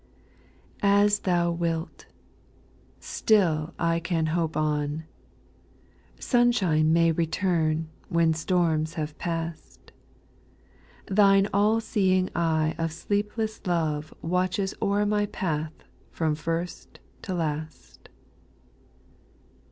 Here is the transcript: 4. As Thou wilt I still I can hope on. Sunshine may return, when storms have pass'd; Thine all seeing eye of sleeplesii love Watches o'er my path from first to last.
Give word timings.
4. 0.79 0.89
As 0.89 1.19
Thou 1.19 1.51
wilt 1.51 2.07
I 2.07 2.11
still 2.99 3.75
I 3.77 3.99
can 3.99 4.25
hope 4.33 4.57
on. 4.57 5.03
Sunshine 6.19 6.91
may 6.91 7.11
return, 7.11 7.87
when 8.09 8.33
storms 8.33 8.95
have 8.95 9.15
pass'd; 9.19 9.91
Thine 11.05 11.47
all 11.53 11.79
seeing 11.79 12.31
eye 12.35 12.73
of 12.79 12.89
sleeplesii 12.89 13.67
love 13.67 14.11
Watches 14.23 14.73
o'er 14.81 15.05
my 15.05 15.27
path 15.27 15.83
from 16.09 16.33
first 16.33 16.99
to 17.21 17.35
last. 17.35 18.09